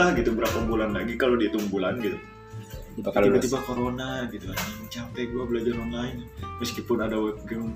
entah 0.00 0.16
gitu 0.16 0.32
berapa 0.32 0.64
bulan 0.64 0.96
lagi 0.96 1.20
kalau 1.20 1.36
dihitung 1.36 1.68
bulan 1.68 2.00
gitu. 2.00 2.16
Tiba-tiba 3.04 3.60
corona 3.68 4.24
gitu 4.32 4.48
anjing 4.48 4.88
capek 4.88 5.28
gue 5.28 5.44
belajar 5.44 5.76
online 5.76 6.24
meskipun 6.56 7.04
ada 7.04 7.20
webcam. 7.20 7.68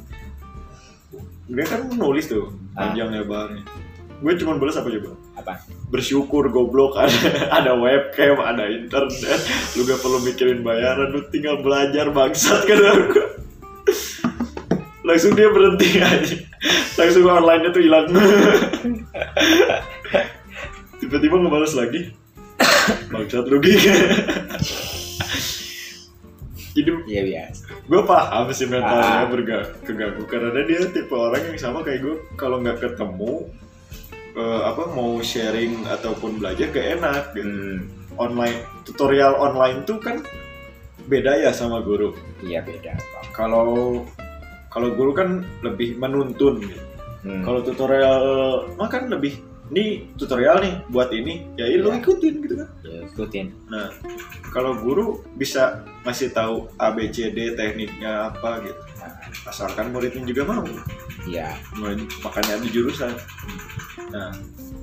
Dia 1.52 1.64
kan 1.68 1.84
nulis 1.92 2.24
tuh 2.32 2.56
Ah. 2.72 2.88
panjang 2.88 3.12
lebarnya. 3.12 3.60
Gue 4.24 4.32
cuma 4.40 4.56
balas 4.56 4.80
apa 4.80 4.88
coba? 4.88 5.12
Apa? 5.36 5.52
Bersyukur 5.92 6.48
goblok 6.48 6.96
ada 7.04 7.12
ada 7.52 7.72
webcam 7.76 8.40
ada 8.40 8.72
internet. 8.72 9.40
Lu 9.76 9.84
gak 9.84 10.00
perlu 10.00 10.24
mikirin 10.24 10.64
bayaran 10.64 11.12
lu 11.12 11.28
tinggal 11.28 11.60
belajar 11.60 12.08
bangsat 12.08 12.64
kan 12.68 12.80
aku 12.80 13.20
langsung 15.04 15.36
dia 15.36 15.52
berhenti 15.52 16.00
aja 16.00 16.40
langsung 16.96 17.28
online 17.28 17.68
nya 17.68 17.70
tuh 17.76 17.82
hilang. 17.84 18.08
Tiba-tiba 20.96 21.36
ngebalas 21.36 21.76
lagi 21.76 22.23
bangsat 23.12 23.44
lu 23.48 23.58
gitu 23.62 23.90
jadi 26.74 26.90
iya 27.06 27.22
biasa. 27.22 27.62
gue 27.86 28.02
paham 28.02 28.44
sih 28.50 28.66
mentalnya 28.66 29.30
Ah. 29.30 30.26
karena 30.26 30.60
dia 30.66 30.80
tipe 30.90 31.14
orang 31.14 31.42
yang 31.46 31.58
sama 31.58 31.86
kayak 31.86 32.02
gue 32.02 32.16
kalau 32.34 32.58
nggak 32.58 32.82
ketemu 32.82 33.46
eh, 34.34 34.60
apa 34.66 34.90
mau 34.90 35.22
sharing 35.22 35.86
ataupun 35.86 36.42
belajar 36.42 36.66
gak 36.74 36.98
enak 36.98 37.24
gitu. 37.38 37.46
Hmm, 37.46 37.86
online 38.18 38.58
tutorial 38.82 39.38
online 39.38 39.86
tuh 39.86 40.02
kan 40.02 40.18
beda 41.06 41.38
ya 41.38 41.50
sama 41.54 41.78
guru. 41.84 42.10
Iya 42.42 42.66
beda 42.66 42.98
kalau 43.30 44.02
kalau 44.66 44.90
guru 44.98 45.14
kan 45.14 45.46
lebih 45.62 45.94
menuntun 45.94 46.58
gitu. 46.58 46.82
hmm. 47.22 47.46
kalau 47.46 47.62
tutorial 47.62 48.24
mah 48.74 48.90
kan 48.90 49.06
lebih 49.06 49.38
ini 49.66 50.12
tutorial 50.14 50.60
nih 50.60 50.74
buat 50.88 51.08
ini. 51.08 51.48
Ya 51.56 51.64
lu 51.74 51.88
Iya. 51.88 52.00
ikutin 52.00 52.34
gitu 52.40 52.54
kan. 52.56 52.68
Ya, 52.82 52.98
ikutin. 53.02 53.46
Nah 53.66 53.88
kalau 54.50 54.76
guru 54.76 55.06
bisa 55.34 55.62
ngasih 56.02 56.30
tahu 56.30 56.68
A 56.76 56.90
B 56.90 57.08
C 57.08 57.30
D 57.30 57.52
tekniknya 57.52 58.28
apa 58.28 58.60
gitu. 58.60 58.76
Nah, 59.00 59.12
asalkan 59.46 59.88
muridnya 59.88 60.20
juga 60.22 60.42
mau. 60.46 60.64
Iya. 61.24 61.56
Makanya 62.20 62.60
di 62.60 62.68
jurusan. 62.68 63.12
Nah 64.10 64.30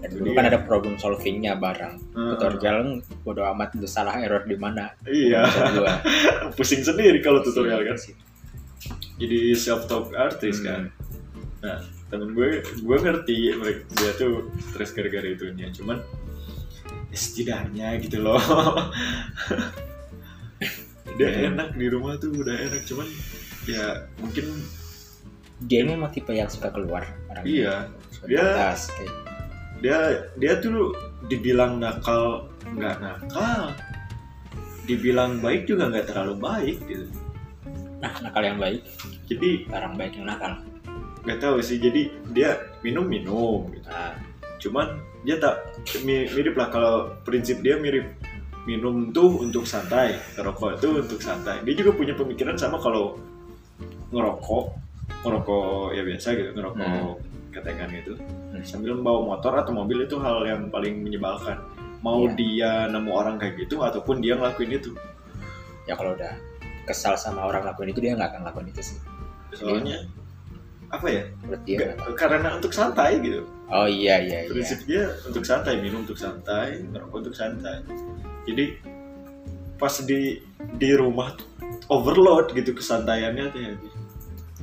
dan 0.01 0.09
Itu 0.09 0.17
dulu 0.17 0.33
kan 0.33 0.49
ada 0.49 0.59
problem 0.59 0.97
solvingnya 0.97 1.53
bareng. 1.55 1.93
Eh, 1.93 2.33
tutorial 2.33 2.77
bodo 3.21 3.45
amat 3.53 3.77
itu 3.77 3.85
salah 3.85 4.17
error 4.17 4.41
di 4.43 4.57
mana. 4.57 4.89
Iya. 5.05 5.45
Pusing 6.57 6.81
sendiri 6.81 7.21
kalau 7.21 7.45
tutorial 7.45 7.85
kan. 7.85 7.97
jadi 9.21 9.53
self 9.53 9.85
taught 9.85 10.09
artist 10.11 10.65
Hmm. 10.65 10.67
kan. 10.67 10.81
Nah 11.61 11.77
temen 12.11 12.35
gue 12.35 12.59
gue 12.61 12.97
ngerti 12.99 13.55
mereka 13.55 13.81
dia 13.95 14.11
tuh 14.15 14.33
stres 14.59 14.91
gara-gara 14.91 15.25
itunya. 15.25 15.71
Cuman 15.71 16.03
ya 17.09 17.17
setidaknya 17.17 17.87
gitu 18.03 18.19
loh. 18.19 18.39
Dia 21.11 21.27
Hmm. 21.27 21.47
enak 21.53 21.69
di 21.75 21.87
rumah 21.91 22.15
tuh 22.15 22.31
udah 22.31 22.55
enak. 22.55 22.81
Cuman 22.87 23.07
ya 23.67 24.07
mungkin 24.17 24.45
dia 25.61 25.85
ini 25.85 25.93
emang 25.93 26.09
tipe 26.09 26.31
yang 26.31 26.47
suka 26.47 26.71
keluar 26.71 27.03
orang. 27.29 27.43
Iya. 27.43 27.75
Suka 28.09 28.25
dia- 28.25 28.41
di 28.41 28.49
atas, 28.49 28.81
kayak 28.95 29.13
dia 29.81 29.97
dia 30.37 30.53
tuh 30.57 30.93
dibilang 31.27 31.77
nakal 31.77 32.47
nggak 32.71 32.95
nakal. 33.01 33.75
Dibilang 34.87 35.37
baik 35.39 35.67
juga 35.67 35.91
nggak 35.91 36.09
terlalu 36.09 36.35
baik 36.39 36.77
gitu. 36.87 37.05
Nah 38.01 38.13
nakal 38.23 38.41
yang 38.41 38.57
baik. 38.57 38.81
Jadi 39.27 39.67
orang 39.69 39.93
baik 39.99 40.15
yang 40.17 40.25
nakal 40.25 40.57
nggak 41.21 41.39
tahu 41.39 41.61
sih 41.61 41.77
jadi 41.77 42.01
dia 42.29 42.49
minum 42.81 43.05
minum 43.05 43.69
gitu. 43.69 43.87
Nah, 43.87 44.17
cuman 44.57 44.87
dia 45.21 45.37
tak 45.37 45.61
mi- 46.01 46.25
mirip 46.27 46.57
lah 46.57 46.67
kalau 46.67 46.93
prinsip 47.21 47.61
dia 47.61 47.77
mirip 47.77 48.09
minum 48.61 49.09
tuh 49.09 49.41
untuk 49.41 49.65
santai 49.65 50.17
ngerokok 50.33 50.77
itu 50.77 50.87
untuk 50.97 51.19
santai. 51.19 51.61
Dia 51.61 51.73
juga 51.75 51.91
punya 51.93 52.13
pemikiran 52.13 52.57
sama 52.57 52.77
kalau 52.77 53.17
ngerokok 54.09 54.65
ngerokok 55.21 55.93
ya 55.93 56.01
biasa 56.01 56.27
gitu 56.33 56.49
ngerokok 56.53 56.81
Hmm. 56.81 57.15
ketengan 57.51 57.89
gitu. 57.93 58.13
Hmm. 58.51 58.63
sambil 58.63 58.93
bawa 58.95 59.23
motor 59.25 59.55
atau 59.55 59.71
mobil 59.71 60.03
itu 60.03 60.19
hal 60.19 60.43
yang 60.43 60.67
paling 60.67 61.01
menyebalkan. 61.01 61.57
Mau 62.01 62.25
Iya. 62.25 62.35
dia 62.35 62.71
nemu 62.89 63.09
orang 63.09 63.35
kayak 63.37 63.57
gitu 63.57 63.79
ataupun 63.79 64.19
dia 64.19 64.35
ngelakuin 64.35 64.73
itu. 64.73 64.91
Ya 65.85 65.93
kalau 65.93 66.13
udah 66.13 66.33
kesal 66.83 67.13
sama 67.13 67.45
orang 67.45 67.61
lakuin 67.63 67.89
itu 67.89 68.01
dia 68.01 68.13
nggak 68.13 68.35
akan 68.35 68.41
lakuin 68.43 68.67
itu 68.69 68.81
sih. 68.81 68.97
Soalnya 69.53 70.03
apa 70.91 71.07
ya? 71.07 71.23
Nggak- 71.47 71.63
nggak- 71.65 72.15
karena 72.19 72.49
untuk 72.59 72.71
santai 72.75 73.17
gitu. 73.23 73.47
Oh 73.71 73.87
iya 73.87 74.19
iya 74.19 74.45
iya. 74.45 74.51
Prinsip 74.51 74.83
dia 74.83 75.07
untuk 75.23 75.47
santai 75.47 75.79
minum 75.79 76.03
untuk 76.03 76.19
santai 76.19 76.83
ngerokok 76.91 77.17
untuk 77.23 77.35
santai. 77.35 77.79
Jadi 78.43 78.65
pas 79.81 79.95
di 80.05 80.37
di 80.77 80.89
rumah 80.93 81.33
tuh 81.33 81.47
overload 81.89 82.53
gitu 82.53 82.77
kesantaiannya 82.77 83.45
tuh 83.49 83.59
ya 83.65 83.71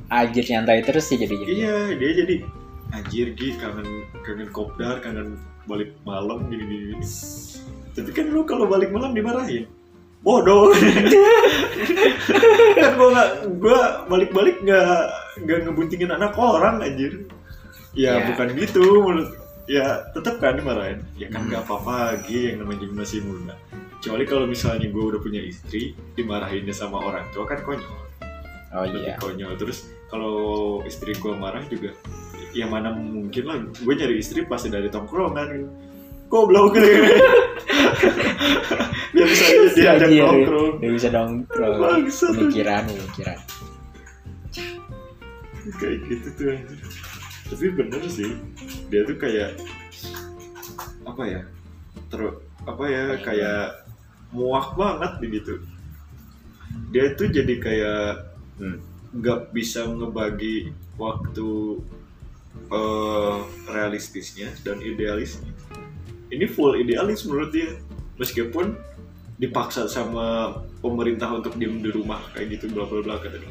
anjir 0.09 0.45
nyantai 0.47 0.81
terus 0.81 1.11
sih 1.11 1.19
jadi 1.19 1.35
jadi 1.35 1.51
iya 1.51 1.75
dia 1.99 2.11
jadi 2.23 2.35
anjir 2.95 3.27
Gi 3.35 3.53
kangen 3.59 3.85
kangen 4.25 4.49
kopdar 4.49 5.03
kangen 5.03 5.37
balik 5.69 5.93
malam 6.01 6.49
gini, 6.49 6.65
gini. 6.65 7.05
tapi 7.93 8.09
kan 8.09 8.25
lu 8.33 8.41
kalau 8.41 8.65
balik 8.65 8.89
malam 8.89 9.13
dimarahin 9.13 9.69
bodoh. 10.19 10.75
Kan 12.79 12.91
gua 12.95 13.07
nggak 13.11 13.29
gua 13.59 13.79
balik 14.07 14.31
balik 14.31 14.57
nggak 14.61 14.99
nggak 15.43 15.57
ngebuntingin 15.65 16.11
anak 16.11 16.35
orang 16.35 16.83
anjir. 16.83 17.27
Ya 17.95 18.21
Ya. 18.21 18.25
bukan 18.29 18.53
gitu 18.53 18.83
menurut 19.01 19.29
ya 19.65 20.05
tetap 20.13 20.37
kan 20.37 20.57
dimarahin. 20.57 21.01
Ya 21.15 21.27
kan 21.29 21.45
Hmm. 21.45 21.49
nggak 21.51 21.63
apa-apa 21.65 22.15
lagi 22.15 22.53
yang 22.53 22.63
namanya 22.63 22.79
juga 22.83 22.93
masih 23.03 23.19
muda. 23.23 23.55
Kecuali 23.99 24.23
kalau 24.23 24.45
misalnya 24.47 24.87
gue 24.87 25.03
udah 25.03 25.19
punya 25.19 25.41
istri 25.43 25.91
dimarahinnya 26.15 26.71
sama 26.71 27.03
orang 27.03 27.27
tua 27.35 27.43
kan 27.43 27.59
konyol. 27.63 27.99
Oh 28.69 28.85
lebih 28.85 29.11
iya. 29.11 29.17
konyol. 29.17 29.53
Terus 29.57 29.89
kalau 30.07 30.35
istri 30.85 31.13
gue 31.13 31.33
marah 31.33 31.63
juga 31.67 31.93
ya 32.49 32.65
mana 32.65 32.89
mungkin 32.93 33.43
lah 33.45 33.57
gue 33.61 33.93
nyari 33.93 34.17
istri 34.17 34.45
pasti 34.45 34.69
dari 34.69 34.89
tongkrongan. 34.89 35.47
Gitu 35.49 35.69
goblok. 36.29 36.77
gitu 36.77 36.85
dia 39.13 39.25
bisa 39.25 39.45
dia 39.75 39.91
Anjir. 39.95 40.21
nongkrong 40.21 40.71
dia 40.79 40.91
bisa 40.93 41.07
nongkrong 41.09 41.75
Bangsat. 41.77 42.31
pemikiran 42.35 42.83
pemikiran 42.85 43.39
kayak 45.69 45.97
gitu 46.09 46.27
tuh 46.33 46.45
anjir. 46.49 46.79
tapi 47.45 47.65
bener 47.73 48.01
sih 48.05 48.31
dia 48.89 49.01
tuh 49.05 49.17
kayak 49.17 49.53
apa 51.03 51.23
ya 51.25 51.41
terus 52.09 52.33
apa 52.63 52.83
ya 52.85 53.03
kayak 53.19 53.85
muak 54.29 54.73
banget 54.73 55.11
begitu 55.19 55.53
dia 56.89 57.13
tuh 57.13 57.29
jadi 57.29 57.55
kayak 57.57 58.03
Hmm. 58.59 58.75
nggak 59.15 59.55
bisa 59.55 59.87
ngebagi 59.87 60.75
waktu 60.99 61.79
eh, 62.67 63.37
realistisnya 63.71 64.51
dan 64.67 64.83
idealisnya 64.83 65.47
ini 66.27 66.43
full 66.43 66.75
idealis 66.75 67.23
menurut 67.23 67.55
dia 67.55 67.79
meskipun 68.19 68.75
dipaksa 69.35 69.87
sama 69.87 70.51
pemerintah 70.79 71.31
untuk 71.31 71.55
diem 71.55 71.79
di 71.79 71.89
rumah 71.89 72.19
kayak 72.35 72.59
gitu 72.59 72.67
bla 72.69 72.83
bla 72.83 72.99
bla 72.99 73.15
katanya 73.17 73.49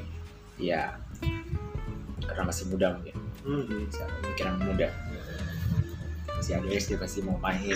iya. 0.60 0.92
Karena 2.20 2.44
masih 2.44 2.68
muda 2.68 2.92
mungkin. 2.92 3.16
Hmm. 3.40 3.64
Bisa 3.88 4.04
pemikiran 4.20 4.60
muda. 4.60 4.88
Masih 6.28 6.52
ada 6.54 6.68
SD 6.68 7.00
pasti 7.00 7.18
mau 7.18 7.40
main. 7.40 7.74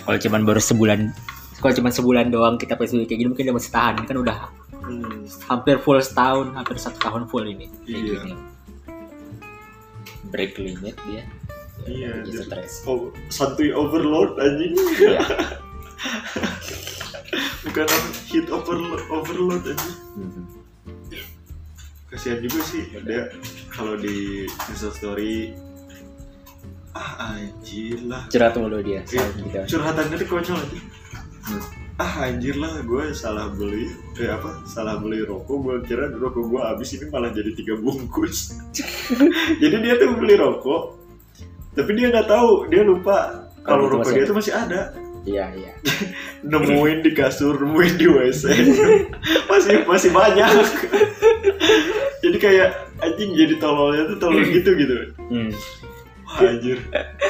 Kalau 0.00 0.16
cuman 0.18 0.42
baru 0.42 0.58
sebulan 0.58 1.12
kalau 1.60 1.76
cuman 1.76 1.92
sebulan 1.92 2.26
doang 2.32 2.56
kita 2.56 2.74
PSBB 2.74 3.04
kayak 3.04 3.18
gini 3.20 3.28
mungkin 3.28 3.44
dia 3.44 3.52
masih 3.52 3.70
tahan. 3.70 4.02
Kan 4.02 4.16
udah 4.18 4.38
Hmm. 4.80 5.28
hampir 5.46 5.76
full 5.78 6.00
setahun 6.00 6.56
hampir 6.56 6.74
satu 6.74 6.96
tahun 6.98 7.28
full 7.28 7.44
ini. 7.44 7.68
Kayak 7.84 8.00
Iya. 8.00 8.18
gini. 8.24 8.34
Break 10.32 10.52
limit 10.56 10.96
dia. 11.04 11.24
Iya, 11.84 12.24
jadi 12.24 12.28
jadi- 12.30 12.44
stres 12.46 12.72
Oh, 12.84 13.12
santuy 13.28 13.70
overload 13.70 14.36
anjing. 14.36 14.74
Iya. 14.96 15.20
bukan 17.64 17.86
hit 18.26 18.46
overload 18.48 19.02
overload 19.08 19.62
anjing 19.64 19.98
Mhm. 20.16 20.42
kasihan 22.06 22.38
juga 22.40 22.58
sih 22.66 22.84
dia 23.00 23.30
kalau 23.70 23.94
di 23.94 24.44
Insta 24.66 24.90
story 24.90 25.54
ah 26.90 27.38
anjir 27.38 28.02
lah 28.04 28.26
curhat 28.26 28.58
mulu 28.58 28.82
dia 28.82 29.06
soal 29.06 29.30
gitu 29.38 29.78
curhatannya 29.78 30.16
tuh 30.18 30.28
konyol 30.28 30.58
aja 30.58 30.78
Hmm. 31.40 31.62
ah 31.96 32.26
anjir 32.26 32.54
lah 32.54 32.82
gue 32.82 33.04
salah 33.12 33.48
beli 33.48 33.88
eh 34.16 34.28
apa 34.28 34.60
salah 34.66 34.98
beli 34.98 35.22
rokok 35.22 35.56
gue 35.56 35.76
kira 35.84 36.10
rokok 36.10 36.44
gue 36.46 36.60
habis 36.60 36.92
ini 36.94 37.06
malah 37.08 37.30
jadi 37.30 37.54
tiga 37.54 37.74
bungkus 37.76 38.58
jadi 39.62 39.76
dia 39.78 39.94
tuh 39.96 40.18
beli 40.18 40.34
rokok 40.34 40.98
tapi 41.72 41.90
dia 41.94 42.10
nggak 42.10 42.26
tahu 42.26 42.66
dia 42.66 42.82
lupa 42.82 43.46
kalau 43.62 43.86
rokok 43.86 44.10
dia 44.10 44.26
ada. 44.26 44.28
tuh 44.28 44.36
masih 44.36 44.54
ada 44.54 44.80
iya 45.30 45.46
iya. 45.54 45.72
Nemuin 46.50 47.06
di 47.06 47.10
kasur 47.14 47.54
nemuin 47.54 47.94
di 47.94 48.06
wc 48.10 48.42
masih 49.50 49.86
masih 49.86 50.10
banyak. 50.10 50.50
Jadi 52.24 52.36
kayak 52.36 52.70
anjing 53.00 53.32
jadi 53.32 53.54
tololnya 53.56 54.12
tuh 54.12 54.18
tolol 54.20 54.44
gitu 54.44 54.76
gitu. 54.76 55.16
Hmm. 55.32 55.50
anjir. 56.36 56.78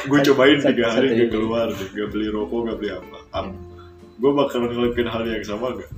Gue 0.05 0.19
cobain 0.19 0.59
tiga 0.59 0.93
hari 0.93 1.15
gak 1.15 1.31
keluar 1.31 1.71
gak 1.71 2.09
beli 2.11 2.27
rokok 2.27 2.69
gak 2.69 2.77
beli 2.77 2.91
apa. 2.91 3.49
Gue 4.19 4.31
bakalan 4.35 4.69
ngelakuin 4.75 5.09
hal 5.09 5.23
yang 5.25 5.45
sama 5.47 5.79
gak 5.79 5.91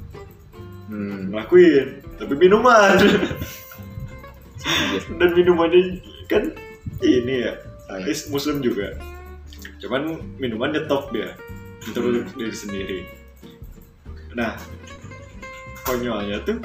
Hmm. 0.93 1.33
ngelakuin 1.33 2.05
tapi 2.21 2.33
minuman. 2.37 2.99
Anjir. 3.01 3.17
dan 5.19 5.29
minumannya 5.35 5.99
kan 6.31 6.53
ini 7.03 7.49
ya 7.49 7.53
iya. 7.97 8.13
muslim 8.29 8.61
juga. 8.61 8.93
Cuman 9.83 10.21
minuman 10.39 10.71
nyetok 10.71 11.11
dia 11.11 11.35
untuk 11.85 12.01
Hmm. 12.03 12.25
diri 12.33 12.53
sendiri 12.53 12.99
nah 14.33 14.57
konyolnya 15.83 16.41
tuh 16.41 16.57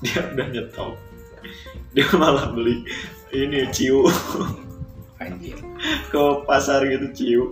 dia 0.00 0.24
udah 0.26 0.46
nyetok 0.48 0.94
dia 1.90 2.06
malah 2.14 2.48
beli 2.50 2.86
ini 3.30 3.68
ciu 3.70 4.06
Anjir. 5.18 5.58
ke 6.08 6.22
pasar 6.44 6.84
gitu 6.84 7.08
ciu 7.12 7.42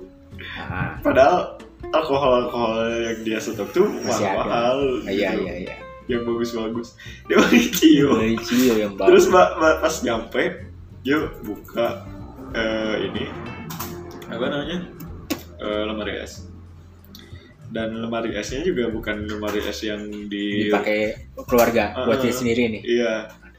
Ah, 0.57 0.95
padahal 1.03 1.59
alkohol 1.91 2.47
alkohol 2.47 2.79
yang 3.03 3.19
dia 3.23 3.39
setok 3.39 3.75
tuh 3.75 3.91
Masih 4.01 4.23
ada. 4.25 4.39
mahal 4.39 4.79
ah, 5.03 5.11
iya 5.11 5.35
iya 5.35 5.55
iya. 5.67 5.75
yang 6.07 6.23
bagus-bagus 6.23 6.95
dia 7.27 7.37
beli 7.39 7.67
ciu 7.69 8.09
Beli 8.15 8.39
Cio 8.39 8.75
yang 8.79 8.93
baru. 8.95 9.09
terus 9.11 9.27
mbak, 9.27 9.59
mbak 9.59 9.75
pas 9.83 9.95
nyampe 10.01 10.43
dia 11.03 11.19
buka 11.43 12.07
eh, 12.53 12.97
ini 13.05 13.25
apa 14.27 14.47
namanya 14.47 14.79
Eh, 15.59 15.83
lemari 15.85 16.15
es 16.23 16.47
dan 17.69 17.93
lemari 17.95 18.33
esnya 18.33 18.61
juga 18.61 18.89
bukan 18.89 19.25
lemari 19.25 19.61
es 19.61 19.81
yang 19.81 20.01
di 20.25 20.67
dipakai 20.67 21.29
keluarga 21.43 21.93
Ah, 21.93 22.05
buat 22.05 22.17
ah. 22.17 22.23
diri 22.23 22.35
sendiri 22.35 22.63
nih. 22.71 22.83
iya 22.83 23.13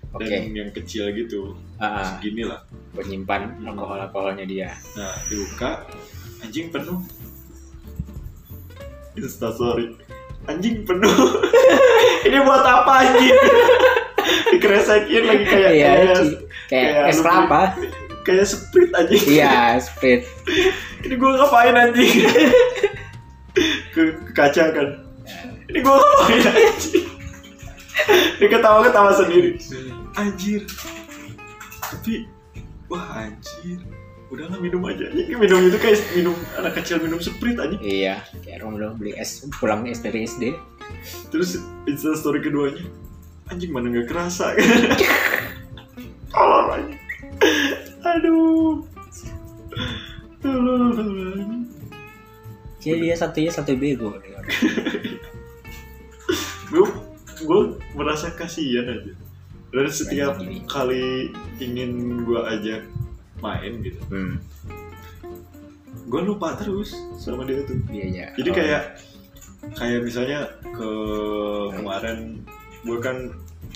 Oke. 0.09 0.25
dan 0.25 0.49
yang 0.51 0.69
kecil 0.71 1.13
gitu. 1.13 1.53
Ah, 1.77 2.01
ah, 2.01 2.05
segini 2.11 2.41
lah. 2.41 2.65
Buat 2.91 3.05
nyimpan 3.05 3.61
alkohol 3.63 4.01
alkoholnya 4.01 4.43
dia. 4.43 4.73
nah 4.95 5.13
dibuka. 5.25 5.85
Anjing 6.39 6.69
penuh. 6.69 6.97
Instastory. 9.13 9.93
Anjing 10.45 10.81
penuh. 10.81 11.13
Ini 12.25 12.37
buat 12.41 12.63
apa 12.63 13.05
anjing? 13.05 13.37
Dikeresakin 14.51 15.23
lagi 15.23 15.45
kayak 15.45 15.71
Iya, 15.71 15.89
kayak, 15.91 16.17
kayak 16.65 16.89
kayak 16.89 17.05
es 17.07 17.17
lu 17.17 17.23
kelapa. 17.23 17.61
kayak 18.23 18.45
sprite 18.45 18.93
anjing. 18.93 19.23
Iya, 19.29 19.55
Sprite. 19.77 20.25
ini 21.05 21.15
gue 21.15 21.29
ngapain 21.31 21.75
anjing 21.75 22.11
ke, 23.55 24.01
ke 24.15 24.31
kaca 24.33 24.65
kan. 24.73 24.87
Ini 25.69 25.79
gue 25.85 25.93
ngapain 25.93 26.41
anjing. 26.49 27.07
Dia 28.41 28.47
ketawa 28.49 28.79
ketawa 28.89 29.11
sendiri. 29.13 29.59
Anjir. 30.17 30.65
Tapi 31.83 32.25
wah 32.89 33.27
anjir. 33.27 33.79
Udahlah 34.29 34.57
minum 34.61 34.85
aja. 34.85 35.09
Ini 35.09 35.33
minum 35.37 35.65
itu 35.65 35.77
kayak 35.81 36.01
minum 36.13 36.37
anak 36.57 36.81
kecil 36.81 37.01
minum 37.01 37.17
sprite 37.21 37.61
anjing. 37.61 37.81
Iya, 37.81 38.21
kayak 38.45 38.61
orang 38.61 38.71
belum 38.77 38.91
beli 39.01 39.13
es 39.17 39.45
pulang 39.57 39.85
es 39.89 40.01
dari 40.01 40.25
SD. 40.25 40.53
terus 41.29 41.61
insta 41.85 42.17
story 42.17 42.41
keduanya. 42.41 42.81
Anjing 43.49 43.69
mana 43.69 43.93
nggak 43.93 44.09
kerasa. 44.09 44.57
Tolong 46.33 46.67
anjing. 46.73 47.01
Aduh. 48.05 48.85
Tolong 50.39 50.93
tolong 50.95 51.38
Jadi 52.79 52.99
dia 53.03 53.15
satunya 53.15 53.51
satu 53.51 53.75
bego. 53.75 54.15
gue 56.69 56.85
gue 57.39 57.59
merasa 57.95 58.29
kasihan 58.31 58.85
aja 58.85 59.13
dan 59.69 59.85
setiap 59.89 60.33
Anjing 60.37 60.61
ini. 60.61 60.67
kali 60.67 61.05
ingin 61.57 61.91
gue 62.21 62.41
ajak 62.45 62.81
main 63.39 63.73
gitu 63.81 63.97
Hmm, 64.09 64.37
gue 66.05 66.21
lupa 66.21 66.53
terus 66.53 66.93
sama 67.17 67.45
dia 67.45 67.65
tuh 67.65 67.79
iya 67.89 68.05
iya. 68.05 68.25
jadi 68.35 68.49
Oh, 68.49 68.55
kayak 68.55 68.83
kayak 69.73 69.99
misalnya 70.03 70.39
ke 70.61 70.89
kemarin 71.73 72.45
gue 72.81 72.97
kan 73.01 73.17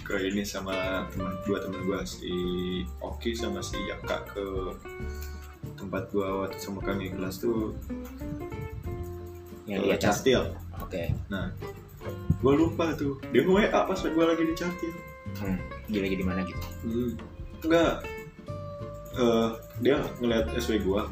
ke 0.04 0.16
ini 0.22 0.44
sama 0.44 1.08
teman 1.10 1.34
dua 1.46 1.64
teman 1.64 1.82
gue 1.82 2.00
si 2.04 2.34
Oki 3.00 3.34
sama 3.34 3.58
si 3.58 3.78
Yaka 3.88 4.22
ke 4.30 4.46
tempat 5.74 6.10
gue 6.12 6.26
waktu 6.26 6.58
sama 6.60 6.84
kami 6.84 7.10
kelas 7.10 7.40
tuh 7.40 7.74
yang 9.65 9.80
ke 9.80 9.86
di 9.86 9.92
atas. 9.94 10.04
Castil 10.19 10.44
Oke. 10.77 11.04
gue 12.44 12.54
lupa 12.54 12.92
tuh 12.94 13.15
dia 13.31 13.42
nge 13.42 13.51
WA 13.54 13.80
pas 13.83 13.95
gue 13.95 14.25
lagi 14.25 14.44
di 14.44 14.56
Castil 14.56 14.94
Hmm, 15.33 15.57
dia 15.89 16.04
lagi 16.04 16.13
di 16.13 16.25
mana 16.25 16.45
gitu? 16.45 16.62
Hmm. 16.86 17.12
Enggak. 17.65 18.06
Eh, 19.13 19.50
dia 19.80 19.98
ngeliat 20.19 20.45
SW 20.54 20.77
gua 20.83 21.10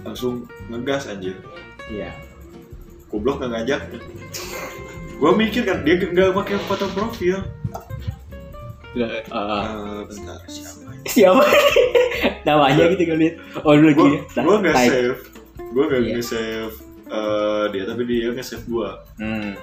langsung 0.00 0.46
ngegas 0.70 1.10
anjir. 1.10 1.36
Iya. 1.90 2.14
Goblok 3.10 3.42
nggak 3.42 3.52
ngajak. 3.52 3.80
Gua 5.18 5.34
mikir 5.34 5.66
kan 5.66 5.82
dia 5.82 5.98
nggak 5.98 6.32
pakai 6.32 6.56
foto 6.64 6.86
profil. 6.94 7.42
Nggak, 8.96 9.10
eh, 9.12 9.24
Eh, 9.28 10.00
bentar 10.08 10.38
siapa? 10.48 10.88
ya? 10.88 11.00
siapa? 11.04 11.42
Namanya 12.48 12.84
gitu 12.96 13.12
lihat. 13.12 13.34
Oh 13.60 13.76
lu 13.76 13.92
lagi. 13.92 13.98
Gua, 13.98 14.08
ya? 14.08 14.40
gua 14.40 14.56
nggak 14.62 14.76
save. 14.78 15.18
Gua 15.74 15.84
nggak 15.84 16.00
Iya. 16.00 16.12
nge-save 16.16 16.74
eh, 17.08 17.64
dia 17.70 17.84
tapi 17.84 18.02
dia 18.04 18.30
nge-save 18.30 18.66
gua. 18.66 19.00
Hmm. 19.16 19.54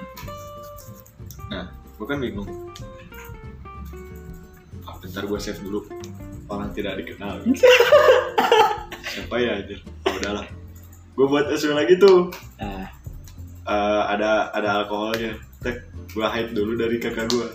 Gua 1.94 2.06
kan 2.06 2.18
bingung. 2.18 2.48
Ah, 4.82 4.94
bentar 4.98 5.22
gua 5.24 5.38
save 5.38 5.60
dulu. 5.60 5.86
Orang 6.46 6.72
tidak 6.72 6.98
dikenal. 6.98 7.40
siapa 9.14 9.34
ya 9.38 9.56
anjir? 9.56 9.78
Ah, 10.02 10.12
udahlah. 10.12 10.46
Gua 11.14 11.26
buat 11.28 11.46
SW 11.50 11.72
lagi 11.72 11.96
tuh. 11.96 12.28
Ah, 12.58 12.88
Eh, 13.64 14.02
ada 14.10 14.52
ada 14.52 14.84
alkoholnya. 14.84 15.40
Tek, 15.58 15.88
gua 16.12 16.28
hide 16.28 16.52
dulu 16.52 16.76
dari 16.76 17.00
kakak 17.00 17.32
gua. 17.32 17.48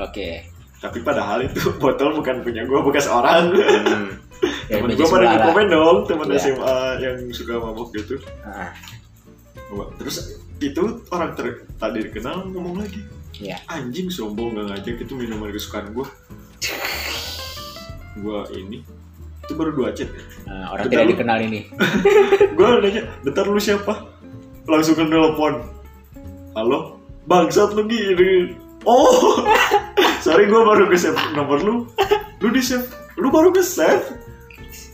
oke. 0.00 0.30
Tapi 0.78 0.98
padahal 1.00 1.46
itu 1.46 1.62
botol 1.82 2.10
bukan 2.14 2.42
punya 2.42 2.66
gua, 2.66 2.82
bekas 2.82 3.06
orang. 3.06 3.54
Hmm. 3.54 4.10
Ya, 4.68 4.78
temen 4.78 4.94
gua 4.94 5.08
pada 5.08 5.48
komen 5.48 5.66
dong, 5.66 5.98
temen 6.04 6.28
Iya. 6.28 6.38
SMA 6.44 6.76
yang 7.00 7.16
suka 7.32 7.56
mabok 7.56 7.88
gitu. 7.96 8.20
Ah, 8.44 8.70
Terus 9.98 10.16
itu 10.58 10.82
orang 11.12 11.36
ter 11.36 11.68
tadi 11.76 11.98
dikenal 12.08 12.48
ngomong 12.50 12.82
lagi. 12.82 13.00
Iya. 13.38 13.62
Anjing 13.70 14.10
sombong 14.10 14.58
gak 14.58 14.66
ngajak 14.74 14.96
itu 15.06 15.12
minuman 15.14 15.54
kesukaan 15.54 15.94
gua. 15.94 16.08
Gua 18.18 18.48
ini 18.50 18.82
itu 19.48 19.56
baru 19.56 19.72
dua 19.72 19.96
chat 19.96 20.12
ya. 20.12 20.20
nah, 20.44 20.76
orang 20.76 20.84
Betul. 20.84 20.92
tidak 20.92 21.08
dikenal 21.16 21.38
ini. 21.40 21.60
Gua 22.60 22.84
nanya, 22.84 23.08
bentar 23.24 23.48
lu 23.48 23.56
siapa? 23.56 24.04
Langsung 24.68 24.92
ke 24.92 25.08
telepon. 25.08 25.64
Halo, 26.52 27.00
bangsat 27.24 27.72
lu 27.72 27.88
gini. 27.88 28.52
Oh, 28.84 29.40
sorry 30.24 30.52
gua 30.52 30.68
baru 30.68 30.92
ke 30.92 31.00
save 31.00 31.16
nomor 31.32 31.64
lu. 31.64 31.88
Lu 32.44 32.48
di 32.52 32.60
save, 32.60 32.92
lu 33.16 33.32
baru 33.32 33.48
ke 33.48 33.64
save? 33.64 34.20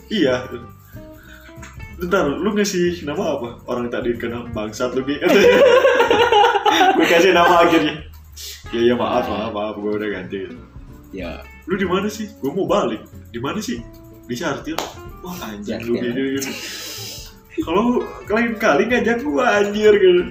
Iya. 0.07 0.47
Bentar, 1.95 2.27
lu 2.27 2.51
ngasih 2.55 3.07
nama 3.07 3.39
apa? 3.39 3.49
Orang 3.71 3.87
tadi 3.89 4.15
kenal 4.19 4.51
bangsat 4.51 4.95
lu 4.99 5.07
gini. 5.07 5.21
gue 6.97 7.07
kasih 7.07 7.31
nama 7.31 7.65
akhirnya. 7.67 8.03
Ya 8.75 8.81
ya 8.93 8.95
maaf 8.99 9.31
maaf 9.31 9.53
maaf 9.55 9.75
gue 9.79 9.93
udah 9.95 10.11
ganti. 10.11 10.51
Ya, 11.15 11.47
Lu 11.71 11.79
di 11.79 11.87
mana 11.87 12.11
sih? 12.11 12.27
Gue 12.43 12.51
mau 12.51 12.67
balik. 12.67 13.07
Di 13.31 13.39
mana 13.39 13.63
sih? 13.63 13.79
Di 14.27 14.35
Sartil. 14.35 14.75
Wah 15.25 15.37
anjing 15.49 15.81
lu 15.89 15.97
gini. 15.97 16.37
Kalau 17.65 18.03
lain 18.29 18.59
kali 18.61 18.83
ngajak 18.91 19.25
gua 19.25 19.63
anjir 19.63 19.95
gitu. 19.97 20.23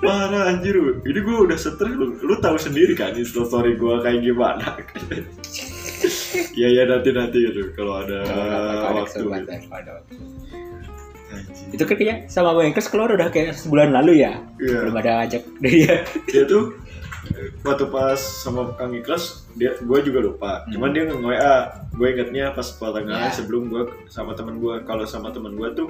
Parah 0.00 0.52
anjir 0.52 0.72
lu. 0.72 1.04
Ini 1.04 1.20
gua 1.20 1.44
udah 1.44 1.58
stres 1.60 1.92
lu. 1.92 2.16
Lu 2.22 2.34
tahu 2.40 2.56
sendiri 2.56 2.96
kan 2.96 3.12
Insta 3.12 3.44
story 3.44 3.76
gua 3.76 4.00
kayak 4.00 4.24
gimana. 4.24 4.78
Iya 6.56 6.68
ya 6.76 6.82
nanti 6.88 7.10
nanti 7.12 7.38
gitu 7.44 7.76
kalau 7.76 8.00
ada 8.00 8.24
kalau 8.24 8.46
ada 8.48 8.90
waktu. 9.04 9.20
gitu. 9.20 9.28
kalau 9.28 9.76
ada 9.76 9.90
waktu. 10.00 10.14
Anjir. 11.42 11.66
Itu 11.74 11.82
kan 11.84 11.94
kayaknya 11.96 12.16
sama 12.26 12.50
Wengkes 12.54 12.86
keluar 12.86 13.10
udah 13.10 13.28
kayak 13.28 13.54
sebulan 13.54 13.90
lalu 13.92 14.22
ya. 14.22 14.38
Iya. 14.58 14.78
Belum 14.86 14.96
ada 14.96 15.12
ajak 15.26 15.42
dia. 15.58 16.04
Dia 16.32 16.44
tuh 16.46 16.78
waktu 17.62 17.86
pas 17.86 18.18
sama 18.18 18.74
Kang 18.74 18.92
Iklas 18.92 19.46
dia 19.54 19.78
gue 19.78 19.98
juga 20.02 20.20
lupa. 20.20 20.52
Hmm. 20.66 20.74
Cuman 20.74 20.90
dia 20.90 21.02
nge 21.06 21.16
WA. 21.18 21.56
Gue 21.92 22.06
ingetnya 22.10 22.50
pas 22.50 22.66
pertengahan 22.66 23.30
Ya. 23.30 23.34
sebelum 23.34 23.68
gue 23.68 23.82
sama 24.06 24.34
temen 24.34 24.58
gue. 24.58 24.74
Kalau 24.82 25.04
sama 25.04 25.30
temen 25.30 25.54
gue 25.54 25.68
tuh 25.72 25.88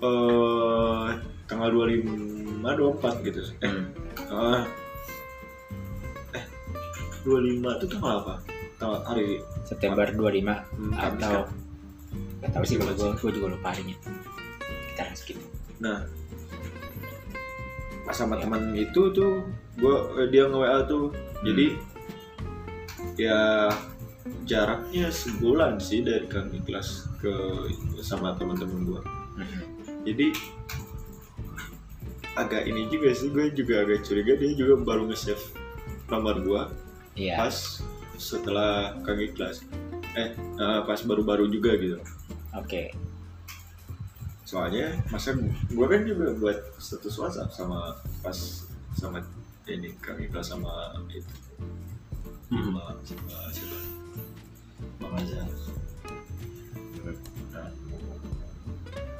eh 0.00 1.08
tanggal 1.44 1.68
25 1.68 2.62
24 2.62 3.26
gitu. 3.26 3.40
Eh, 3.60 3.68
Hmm. 3.68 3.84
ah, 4.30 4.62
eh 6.32 6.44
25 7.26 7.76
itu 7.76 7.86
tanggal 7.90 8.16
apa? 8.22 8.34
Tanggal 8.78 9.00
hari 9.04 9.26
September 9.66 10.06
25 10.08 10.56
hmm, 10.72 10.92
atau 10.94 11.44
kan? 11.44 11.58
nggak 12.40 12.50
tahu 12.56 12.64
sih 12.64 12.76
kalau 12.80 12.94
gue 12.96 13.10
gue 13.18 13.30
juga 13.34 13.46
lupa 13.52 13.74
harinya. 13.74 13.96
Kita 15.02 15.16
segitu. 15.16 15.44
Nah, 15.78 16.04
pas 18.02 18.12
sama 18.12 18.36
Ya. 18.36 18.44
teman 18.44 18.74
itu 18.74 19.02
tuh, 19.10 19.48
gua 19.76 20.12
eh, 20.18 20.28
dia 20.28 20.44
nge 20.44 20.58
WA 20.58 20.78
tuh, 20.84 21.04
jadi 21.40 21.66
ya 23.16 23.68
jaraknya 24.44 25.08
sebulan 25.08 25.76
sih 25.78 26.00
dari 26.00 26.24
kami 26.26 26.60
kelas 26.62 27.08
ke 27.18 27.32
sama 28.00 28.32
teman-teman 28.34 28.84
gua 28.84 29.00
Mhm. 29.36 29.60
jadi 30.04 30.26
agak 32.34 32.64
ini 32.64 32.88
juga 32.88 33.12
sih 33.12 33.28
gue 33.28 33.52
juga 33.52 33.84
agak 33.84 34.00
curiga 34.02 34.36
dia 34.36 34.52
juga 34.54 34.80
baru 34.80 35.08
nge-save 35.08 35.40
nomor 36.08 36.40
gua 36.40 36.62
Iya. 37.12 37.36
pas 37.38 37.56
setelah 38.16 38.96
kami 39.02 39.32
kelas 39.32 39.64
eh 40.14 40.32
eh, 40.36 40.80
pas 40.84 41.00
baru-baru 41.02 41.48
juga 41.48 41.76
gitu 41.76 42.00
Oke. 42.52 42.90
Soalnya 44.50 44.98
masa 45.14 45.38
gue 45.70 45.86
kan 45.86 46.02
juga 46.02 46.34
buat 46.34 46.58
status 46.82 47.14
WhatsApp 47.22 47.54
sama 47.54 47.94
pas 48.18 48.34
sama 48.98 49.22
ini 49.70 49.94
kami 50.02 50.26
kelas 50.26 50.50
sama 50.50 50.98
itu 51.14 51.30
Hmm. 52.50 52.66
sama 52.74 52.82
sama 53.06 53.38
siapa 53.54 53.78
Bang 54.98 55.14
Azhar 55.14 55.46
nah, 57.54 57.70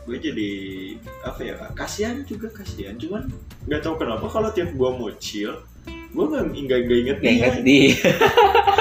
gue 0.02 0.16
jadi 0.18 0.50
apa 1.22 1.40
ya 1.46 1.54
kasihan 1.78 2.26
juga 2.26 2.50
kasihan 2.50 2.98
cuman 2.98 3.30
nggak 3.70 3.86
tahu 3.86 4.02
kenapa 4.02 4.26
kalau 4.26 4.50
tiap 4.50 4.74
gue 4.74 4.90
mau 4.90 5.14
chill 5.22 5.62
gue 5.86 6.24
nggak 6.26 6.42
nggak 6.58 6.78
nggak 6.90 6.98
inget 7.06 7.18
Gak 7.22 7.30
inget 7.38 7.54
dia 7.62 7.62
di. 7.62 7.78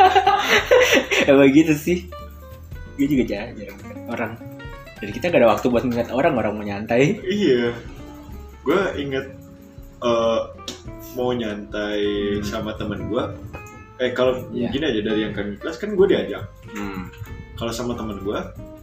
Emang 1.29 1.53
gitu 1.53 1.77
sih. 1.77 2.09
Gue 2.97 3.05
juga 3.05 3.23
jarang, 3.29 3.77
orang. 4.09 4.33
Jadi 4.99 5.11
kita 5.11 5.25
gak 5.27 5.39
ada 5.39 5.49
waktu 5.49 5.65
buat 5.65 5.83
ingat 5.83 6.09
orang, 6.09 6.35
orang 6.35 6.53
mau 6.53 6.63
nyantai. 6.63 7.19
iya 7.23 7.71
gue 8.59 8.81
inget 8.97 9.25
eh, 9.99 10.39
mau 11.11 11.31
nyantai 11.31 12.03
Hmm. 12.35 12.43
sama 12.43 12.71
temen 12.73 13.07
gue 13.07 13.23
eh 13.97 14.11
kalau 14.11 14.45
Iya. 14.49 14.69
gini 14.69 14.85
aja 14.85 15.01
dari 15.01 15.19
yang 15.21 15.33
kami 15.33 15.55
kelas 15.55 15.75
kan 15.75 15.91
gue 15.91 16.05
diajak 16.05 16.43
Hmm. 16.69 17.07
kalau 17.55 17.67
sama 17.69 17.95
temen 17.95 18.19
gue 18.19 18.39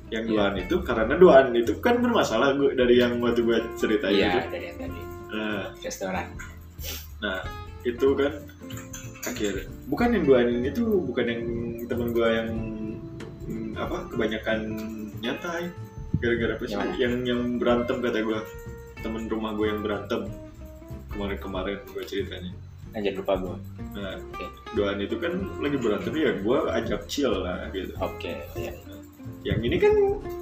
yang 0.08 0.24
Iya. 0.24 0.30
duaan 0.30 0.54
itu 0.56 0.74
karena 0.82 1.14
duaan 1.14 1.46
itu 1.52 1.76
kan 1.78 1.98
bermasalah 1.98 2.52
gue 2.52 2.72
dari 2.72 2.98
yang 2.98 3.16
waktu 3.18 3.40
gue 3.42 3.58
cerita 3.76 4.08
Iya, 4.08 4.42
itu 4.42 4.48
dari 4.50 4.64
yang 4.66 4.78
tadi. 4.78 5.00
nah, 5.28 5.64
Restoran. 5.76 6.26
nah 7.18 7.38
itu 7.82 8.06
kan 8.12 8.32
akhir 9.22 9.52
bukan 9.86 10.08
yang 10.10 10.24
duaan 10.24 10.48
itu 10.62 10.82
bukan 11.02 11.24
yang 11.26 11.42
temen 11.84 12.08
gue 12.10 12.28
yang 12.28 12.48
mm, 13.44 13.70
apa 13.74 13.96
kebanyakan 14.08 14.58
nyantai 15.18 15.70
gara-gara 16.16 16.52
apa 16.54 16.64
sih 16.64 16.76
Yang 16.96 17.14
yang 17.24 17.40
berantem 17.56 17.96
kata 17.98 18.18
gue 18.20 18.40
temen 18.98 19.22
rumah 19.26 19.52
gue 19.52 19.66
yang 19.66 19.80
berantem 19.80 20.26
kemarin-kemarin 21.08 21.78
gue 21.86 22.04
ceritanya 22.04 22.52
Nah, 22.88 23.04
jangan 23.04 23.18
lupa 23.20 23.34
gue. 23.36 23.56
nah 23.92 24.16
Oke. 24.16 24.46
duaan 24.72 24.96
itu 24.98 25.16
kan 25.16 25.32
lagi 25.58 25.76
berantem 25.76 26.12
ya 26.12 26.32
gue 26.34 26.58
ajak 26.74 27.00
chill 27.04 27.28
lah 27.34 27.68
gitu 27.70 27.92
Oke, 27.98 28.32
iya. 28.54 28.72
yang 29.42 29.60
ini 29.60 29.76
kan 29.76 29.92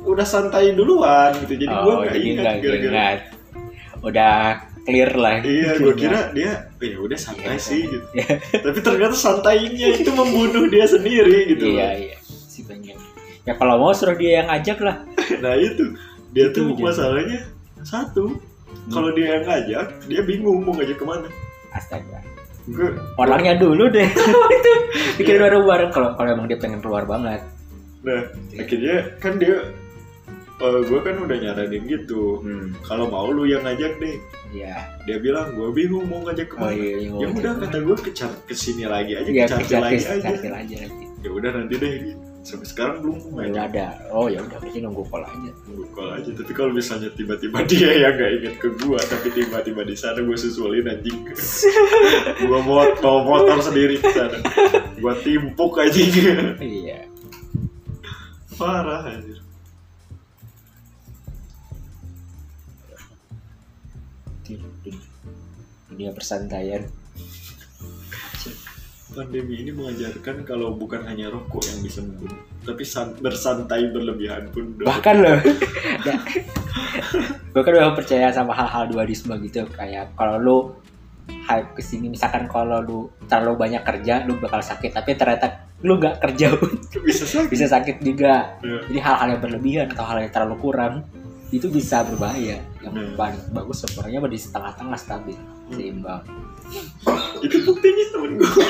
udah 0.03 0.23
santai 0.23 0.71
duluan 0.71 1.35
gitu 1.41 1.55
jadi 1.57 1.75
gue 1.75 1.83
oh, 1.85 1.99
nggak 2.01 2.15
jadi 2.15 2.27
ingat 2.31 2.55
gara-gara. 2.63 3.07
Udah 4.01 4.37
clear 4.85 5.11
lah. 5.15 5.41
iya 5.41 5.71
gue 5.75 5.95
kira 5.97 6.31
dia 6.31 6.53
ya 6.79 6.99
udah 7.01 7.17
santai 7.17 7.57
Iya, 7.57 7.59
sih 7.59 7.83
gitu 7.83 8.07
Iya. 8.13 8.33
tapi 8.61 8.79
ternyata 8.79 9.17
santainya 9.17 9.89
itu 9.97 10.11
membunuh 10.13 10.69
dia 10.69 10.87
sendiri 10.87 11.51
gitu 11.51 11.75
Iya, 11.75 11.89
iya. 11.97 12.17
Si 12.23 12.63
pengen. 12.63 12.95
Ya 13.43 13.57
kalau 13.57 13.77
mau 13.79 13.91
suruh 13.91 14.15
dia 14.15 14.41
yang 14.41 14.49
ajak 14.49 14.79
lah. 14.79 15.03
Nah 15.39 15.55
itu 15.55 15.85
dia 16.31 16.51
Itu 16.51 16.67
tuh 16.67 16.77
masalahnya 16.77 17.41
satu 17.81 18.37
kalau 18.89 19.11
dia 19.13 19.39
yang 19.39 19.45
ngajak 19.45 19.87
dia 20.05 20.21
bingung 20.23 20.61
mau 20.61 20.75
ngajak 20.75 20.97
ke 20.97 21.05
mana 21.05 21.29
Astaga. 21.71 22.19
gue 22.65 22.89
Orangnya 23.15 23.55
dulu 23.55 23.87
deh. 23.89 24.09
itu 24.57 24.73
bikin 25.17 25.37
bareng-bareng 25.37 25.91
kalau 25.91 26.15
kalau 26.15 26.29
emang 26.31 26.47
dia 26.47 26.57
pengen 26.57 26.81
keluar 26.81 27.05
banget. 27.05 27.43
nah 28.01 28.21
akhirnya 28.55 29.17
kan 29.19 29.37
dia 29.37 29.69
gue 30.61 30.99
kan 30.99 31.15
udah 31.19 31.37
nyaranin 31.37 31.83
gitu 31.85 32.41
Hmm. 32.41 32.73
kalau 32.81 33.07
mau 33.07 33.27
lu 33.27 33.45
yang 33.45 33.61
ngajak 33.63 33.99
deh 33.99 34.17
Iya. 34.49 34.87
dia 35.03 35.19
bilang 35.19 35.51
gue 35.53 35.67
bingung 35.73 36.07
mau 36.07 36.23
ngajak 36.23 36.47
Oh 36.49 36.53
ke 36.53 36.57
mana 36.63 36.73
iya, 36.75 36.93
iya. 37.01 37.11
ya 37.11 37.27
udah 37.29 37.53
kata 37.59 37.79
gue 37.81 37.97
ke 38.01 38.11
ke 38.45 38.55
sini 38.55 38.87
lagi 38.87 39.13
aja 39.15 39.27
Iya, 39.27 39.45
ke 39.45 39.51
Cartil 39.51 39.79
lagi 39.83 39.97
aja 39.99 40.29
kejar 40.31 40.55
aja 40.57 40.77
ya 41.21 41.29
udah 41.29 41.51
nanti 41.53 41.75
deh 41.75 41.93
gitu. 42.03 42.23
Sampai 42.45 42.69
sekarang 42.69 42.97
belum 43.01 43.17
udah 43.33 43.65
ada. 43.65 43.87
Oh 44.13 44.29
ya 44.29 44.39
udah, 44.39 44.61
berarti 44.61 44.79
nunggu 44.79 45.01
call 45.09 45.25
aja. 45.25 45.51
nunggu 45.65 45.85
call 45.91 46.13
aja 46.13 46.29
tapi 46.31 46.53
kalau 46.53 46.71
misalnya 46.71 47.09
tiba-tiba 47.11 47.57
dia 47.73 47.91
yang 47.97 48.15
nggak 48.15 48.31
inget 48.37 48.55
ke 48.61 48.69
gua 48.79 49.01
tapi 49.01 49.33
tiba-tiba 49.33 49.81
di 49.83 49.97
sana 49.97 50.21
gue 50.21 50.37
susulin 50.37 50.85
anjing 50.85 51.25
gua 52.47 52.59
bawa 52.61 52.85
bawa 53.01 53.21
motor 53.25 53.59
sendiri 53.65 53.97
ke 53.97 54.13
sana 54.13 54.39
gua 55.01 55.17
timpuk 55.19 55.73
aja 55.81 55.99
Iya. 56.61 57.09
parah 58.55 59.09
anjir 59.09 59.41
Dunia 65.89 66.11
persantaian. 66.11 66.83
Pandemi 69.15 69.55
ini 69.57 69.71
mengajarkan 69.71 70.43
kalau 70.43 70.75
bukan 70.75 71.01
hanya 71.05 71.27
rokok 71.29 71.63
yang 71.65 71.79
bisa 71.81 72.03
membunuh 72.03 72.35
tapi 72.61 72.83
san- 72.83 73.15
bersantai 73.17 73.89
berlebihan 73.89 74.51
pun 74.51 74.75
udah 74.75 74.87
Bahkan 74.89 75.17
loh. 75.17 75.39
gue 77.53 77.63
kan 77.63 77.73
udah 77.73 77.95
percaya 77.95 78.29
sama 78.29 78.51
hal-hal 78.53 78.89
dualisme 78.89 79.31
gitu 79.41 79.63
kayak 79.71 80.11
kalau 80.13 80.37
lu 80.37 80.59
hype 81.45 81.71
ke 81.73 81.81
sini 81.81 82.09
misalkan 82.09 82.45
kalau 82.45 82.81
lu 82.81 82.99
terlalu 83.25 83.55
banyak 83.61 83.83
kerja 83.83 84.25
lu 84.25 84.37
bakal 84.37 84.59
sakit 84.59 84.91
tapi 84.93 85.15
ternyata 85.15 85.71
lu 85.81 85.97
nggak 85.97 86.19
kerja 86.19 86.51
pun 86.53 86.75
bisa 87.01 87.25
sakit. 87.25 87.49
bisa 87.49 87.67
sakit 87.69 87.97
juga. 88.01 88.57
Ya. 88.59 88.81
jadi 88.89 89.01
hal-hal 89.01 89.29
yang 89.31 89.43
berlebihan 89.43 89.87
atau 89.89 90.03
hal 90.03 90.19
yang 90.19 90.33
terlalu 90.33 90.57
kurang 90.59 91.05
itu 91.51 91.69
bisa 91.69 92.03
berbahaya. 92.03 92.59
Yang 92.81 92.93
Hmm. 92.95 93.15
paling 93.15 93.41
bagus 93.53 93.85
sebenarnya 93.85 94.19
di 94.25 94.39
setengah-tengah 94.41 94.97
stabil 94.97 95.37
seimbang. 95.71 96.25
Itu 97.39 97.57
buktinya 97.63 98.05
temen 98.11 98.33
gue 98.35 98.65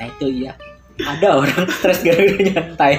nah 0.00 0.08
itu 0.08 0.26
iya. 0.34 0.52
Ada 0.98 1.28
orang 1.34 1.64
stres 1.70 2.00
gara-gara 2.00 2.40
nyantai 2.42 2.94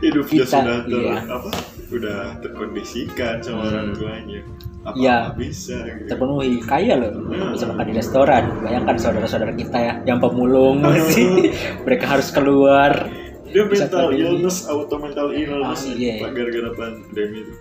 hidupnya 0.00 0.42
Kita, 0.42 0.50
sudah 0.52 0.78
ter, 0.84 0.98
iya. 1.00 1.16
apa? 1.24 1.50
Udah 1.88 2.18
terkondisikan 2.38 3.34
sama 3.38 3.60
Hmm. 3.60 3.68
orang 3.68 3.86
tuanya. 3.94 4.40
Apa 4.84 4.94
Iya. 4.94 5.16
nggak 5.24 5.36
bisa 5.40 5.76
gitu. 5.80 6.06
terpenuhi 6.06 6.50
kaya 6.60 6.94
loh. 6.94 7.12
Bisa 7.50 7.64
makan 7.64 7.86
di 7.88 7.94
restoran. 7.94 8.42
Bayangkan 8.60 8.96
saudara-saudara 8.96 9.52
kita 9.54 9.78
ya 9.80 9.92
yang 10.04 10.18
pemulung 10.18 10.82
masih 10.82 11.50
mereka 11.86 12.04
harus 12.08 12.28
keluar. 12.28 13.08
Dia 13.46 13.64
Bisa 13.64 13.86
mental 13.86 14.10
pandemi. 14.10 14.22
illness 14.28 14.58
auto 14.66 14.96
mental 14.98 15.28
illness 15.30 15.82
Ah, 15.84 15.94
iya. 15.94 16.14
Gara-gara 16.26 16.70
pandemi 16.74 17.38
itu. 17.40 17.54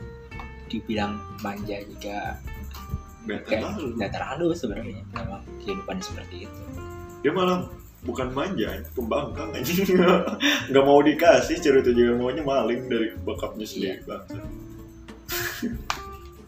Dibilang 0.67 1.13
manja 1.39 1.77
juga. 1.79 2.19
Nggak 3.23 3.41
terlalu. 3.47 3.83
nggak 3.95 4.11
terlalu 4.11 4.45
sebenarnya 4.51 4.99
memang 5.09 5.41
kehidupan 5.63 5.97
seperti 6.01 6.43
itu 6.43 6.61
dia 7.23 7.31
malah 7.31 7.65
bukan 8.03 8.35
manja 8.35 8.83
pembangkang 8.91 9.55
aja. 9.55 9.71
Nggak 10.69 10.83
mau 10.83 10.99
dikasih 10.99 11.57
cerita 11.57 11.89
juga 11.89 12.19
maunya 12.19 12.43
maling 12.43 12.85
dari 12.85 13.15
bokapnya 13.17 13.63
sendiri 13.63 13.97
Iya. 13.97 14.05
bangsa. 14.05 14.39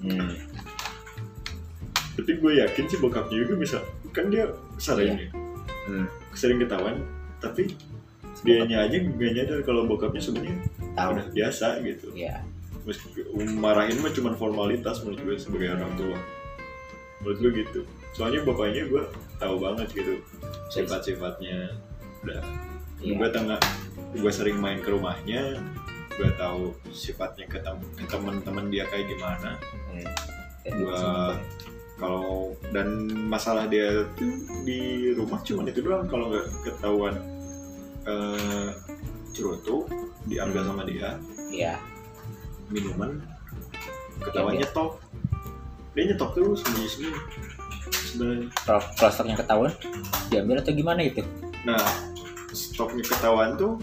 Hmm. 0.05 0.37
tapi 2.13 2.37
gue 2.37 2.61
yakin 2.61 2.85
sih 2.85 2.99
bokapnya 3.01 3.41
juga 3.41 3.53
bisa 3.57 3.77
kan 4.13 4.29
dia 4.29 4.45
sering 4.77 5.17
ya? 5.17 5.27
Hmm. 5.89 6.05
sering 6.31 6.61
ketahuan 6.61 7.01
tapi 7.41 7.73
dianya 8.45 8.85
aja 8.85 9.01
nggak 9.01 9.31
nyadar 9.33 9.59
kalau 9.65 9.89
bokapnya 9.89 10.21
sebenarnya 10.21 10.61
tahu. 10.93 11.17
udah 11.17 11.25
biasa 11.33 11.81
gitu. 11.81 12.13
Ya 12.13 12.37
Meski 12.85 13.25
marahin 13.57 13.97
mah 13.97 14.13
cuma 14.13 14.37
formalitas 14.37 15.01
menurut 15.01 15.25
gue 15.25 15.35
sebagai 15.41 15.73
orang 15.73 15.89
tua. 15.97 16.17
Menurut 17.19 17.37
gue 17.41 17.51
gitu. 17.65 17.79
Soalnya 18.13 18.45
bapaknya 18.45 18.85
gue 18.85 19.01
tahu 19.35 19.55
banget 19.57 19.87
gitu 19.91 20.13
sifat-sifatnya 20.69 21.75
udah 22.21 22.41
Iya. 22.95 23.11
gue 23.13 23.27
tengah 23.29 23.59
gue 24.13 24.31
sering 24.31 24.57
main 24.57 24.79
ke 24.79 24.87
rumahnya 24.87 25.59
gue 26.11 26.29
tahu 26.33 26.71
sifatnya 26.89 27.43
ke, 27.45 27.59
tem- 27.59 27.91
ke 27.93 28.05
teman-teman 28.05 28.65
dia 28.67 28.87
kayak 28.87 29.05
gimana 29.07 29.59
Hmm. 29.91 30.07
Sih. 30.65 31.33
kalau 31.95 32.51
dan 32.69 32.87
masalah 33.25 33.67
dia 33.67 34.03
tuh 34.15 34.27
di 34.63 34.79
rumah 35.11 35.39
cuma 35.41 35.63
itu 35.63 35.79
doang 35.79 36.03
kalau 36.05 36.27
nggak 36.27 36.47
ketahuan 36.63 37.15
eh 38.03 38.69
cerutu 39.31 39.85
diambil 40.23 40.63
sama 40.63 40.83
dia 40.83 41.19
Iya. 41.45 41.77
minuman 42.67 43.21
ketahuan 44.19 44.55
Iya, 44.55 44.65
nyetok 44.65 44.91
dia 45.93 46.03
nyetok 46.09 46.29
terus 46.33 46.59
sembunyi 46.59 46.87
sembunyi 46.89 47.19
sebenarnya. 48.15 48.47
Stoknya 49.11 49.35
ketahuan 49.35 49.71
diambil 50.27 50.63
atau 50.63 50.71
gimana 50.71 51.01
itu? 51.03 51.21
Nah 51.61 51.83
stoknya 52.49 53.03
ketahuan 53.03 53.53
tuh 53.53 53.75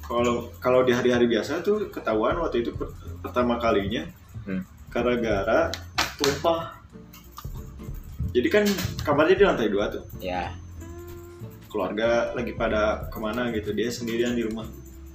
kalau 0.00 0.50
kalau 0.58 0.82
di 0.82 0.94
hari-hari 0.94 1.26
biasa 1.26 1.60
tuh 1.60 1.90
ketahuan 1.90 2.38
waktu 2.38 2.62
itu 2.62 2.70
per- 2.72 2.94
pertama 3.20 3.58
kalinya 3.58 4.06
Hmm. 4.40 4.62
gara-gara 4.88 5.68
tumpah. 6.16 6.72
Jadi 8.30 8.48
kan 8.48 8.64
kamarnya 9.02 9.36
di 9.36 9.44
lantai 9.44 9.68
dua 9.68 9.90
tuh. 9.90 10.06
Ya. 10.16 10.54
Keluarga 11.66 12.30
lagi 12.32 12.54
pada 12.54 13.06
ke 13.06 13.18
mana 13.18 13.50
gitu 13.50 13.70
dia 13.70 13.90
sendirian 13.90 14.34
di 14.34 14.46
rumah. 14.46 14.66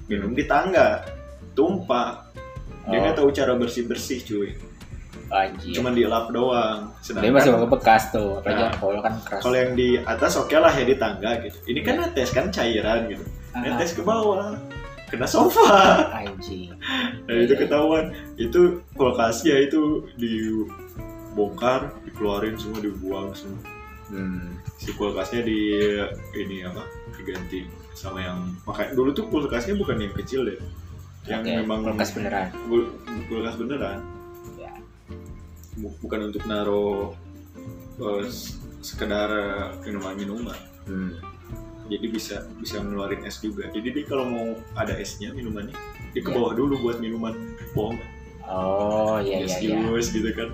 Minum 0.05 0.31
di 0.31 0.45
tangga 0.45 1.03
tumpah. 1.55 2.27
Dia 2.85 3.01
nggak 3.01 3.15
Oh, 3.17 3.19
tahu 3.25 3.29
cara 3.33 3.57
bersih 3.57 3.89
bersih 3.89 4.21
cuy 4.21 4.53
anjir. 5.29 5.73
cuman 5.73 5.93
dilap 5.93 6.25
doang. 6.29 6.79
Dia 7.01 7.29
masih 7.29 7.49
sedangkan 7.49 7.71
bekas 7.71 8.03
tuh, 8.09 8.37
apalagi 8.37 8.61
Nah, 8.61 8.69
alkohol 8.71 8.97
kan 9.01 9.13
keras. 9.21 9.41
kalau 9.41 9.57
yang 9.57 9.71
di 9.73 9.89
atas 9.97 10.31
oke 10.35 10.53
lah 10.53 10.69
ya 10.69 10.83
di 10.83 10.95
tangga 10.95 11.31
gitu. 11.41 11.57
Ini 11.65 11.79
kan 11.81 11.95
netes 11.99 12.29
kan 12.29 12.45
cairan 12.49 13.09
gitu. 13.09 13.25
Ah, 13.51 13.61
netes 13.61 13.93
ke 13.93 14.01
bawah. 14.01 14.53
Kena 15.05 15.25
sofa. 15.25 15.69
Anjing. 16.11 16.73
nah 17.25 17.35
itu 17.35 17.53
ketahuan. 17.55 18.09
Itu 18.35 18.81
kulkasnya 18.93 19.55
itu 19.61 20.05
dibongkar 20.15 21.93
dikeluarin 22.03 22.57
semua 22.57 22.79
dibuang 22.81 23.29
semua. 23.31 23.61
Hmm. 24.05 24.61
si 24.77 24.93
kulkasnya 24.93 25.41
di 25.41 25.73
ini 26.35 26.61
apa? 26.61 26.85
Diganti 27.17 27.65
sama 27.97 28.21
yang 28.21 28.53
makanya 28.61 28.93
dulu 28.93 29.09
tuh 29.11 29.25
kulkasnya 29.29 29.73
bukan 29.73 29.97
yang 29.97 30.13
kecil 30.13 30.45
deh. 30.45 30.61
Yang 31.25 31.41
Oke, 31.41 31.53
memang 31.65 31.79
kulkas 31.81 32.13
beneran. 32.13 32.53
Kul- 32.69 32.93
kulkas 33.25 33.57
beneran 33.57 33.97
bukan 35.77 36.29
untuk 36.29 36.43
naro 36.45 37.13
eh, 37.97 38.25
s- 38.25 38.55
sekedar 38.79 39.29
minuman 39.81 40.13
minuman 40.13 40.59
Hmm. 40.85 41.17
jadi 41.85 42.05
bisa 42.07 42.35
bisa 42.55 42.77
ngeluarin 42.77 43.25
es 43.25 43.39
juga 43.39 43.65
jadi 43.69 43.89
dia 43.91 44.05
kalau 44.05 44.23
mau 44.23 44.45
ada 44.73 44.93
esnya 44.95 45.33
minumannya 45.33 45.73
dia 46.13 46.21
ke 46.21 46.29
Iya. 46.29 46.37
bawah 46.37 46.53
dulu 46.53 46.77
buat 46.79 46.97
minuman 46.99 47.33
bohong 47.71 47.97
Oh, 48.45 49.17
iya 49.17 49.41
es 49.41 49.57
iya 49.57 49.73
iya. 49.73 49.89
jus 49.89 50.13
gitu 50.13 50.29
kan 50.31 50.53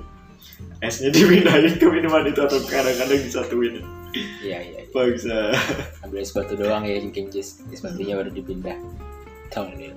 esnya 0.79 1.11
dipindahin 1.11 1.75
ke 1.75 1.83
minuman 1.85 2.23
itu 2.23 2.39
atau 2.39 2.63
kadang-kadang 2.63 3.19
disatuin 3.19 3.83
Iya 4.39 4.57
iya. 4.61 4.79
iya. 4.83 5.11
bisa 5.11 5.35
Ambil 6.01 6.19
es 6.19 6.31
batu 6.31 6.55
doang 6.55 6.83
ya 6.83 6.99
bikin 7.01 7.27
jus. 7.27 7.63
Es 7.67 7.79
batunya 7.79 8.15
baru 8.15 8.27
dipindah. 8.27 8.75
Tahu 9.47 9.71
nih. 9.71 9.95